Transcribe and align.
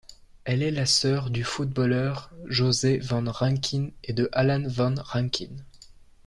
Elle 0.45 0.63
est 0.63 0.71
la 0.71 0.87
sœur 0.87 1.29
du 1.29 1.43
footballeur 1.43 2.31
José 2.47 2.97
Van 2.97 3.23
Rankin 3.31 3.89
et 4.03 4.13
de 4.13 4.29
Allan 4.33 4.63
Van 4.67 4.95
Rankin. 4.97 5.55